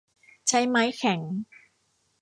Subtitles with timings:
[0.47, 1.19] ใช้ไม้แข็ง